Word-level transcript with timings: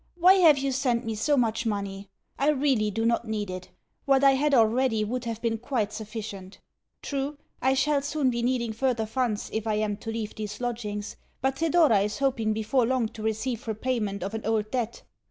Why 0.15 0.33
have 0.37 0.57
you 0.57 0.71
sent 0.71 1.05
me 1.05 1.13
so 1.13 1.37
much 1.37 1.63
money? 1.67 2.09
I 2.39 2.49
really 2.49 2.89
do 2.89 3.05
not 3.05 3.27
need 3.27 3.51
it 3.51 3.69
what 4.05 4.23
I 4.23 4.31
had 4.31 4.51
already 4.55 5.03
would 5.03 5.25
have 5.25 5.39
been 5.43 5.59
quite 5.59 5.93
sufficient. 5.93 6.57
True, 7.03 7.37
I 7.61 7.75
shall 7.75 8.01
soon 8.01 8.31
be 8.31 8.41
needing 8.41 8.73
further 8.73 9.05
funds 9.05 9.51
if 9.53 9.67
I 9.67 9.75
am 9.75 9.97
to 9.97 10.09
leave 10.11 10.33
these 10.33 10.59
lodgings, 10.59 11.17
but 11.39 11.59
Thedora 11.59 11.99
is 11.99 12.17
hoping 12.17 12.51
before 12.51 12.87
long 12.87 13.09
to 13.09 13.21
receive 13.21 13.67
repayment 13.67 14.23
of 14.23 14.33
an 14.33 14.43
old 14.43 14.71
debt. 14.71 15.03